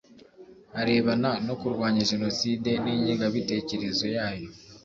arebana 0.81 1.31
no 1.47 1.53
kurwanya 1.61 2.01
jenoside 2.11 2.69
n'ingengabitekerezo 2.83 4.05
yayo 4.15 4.49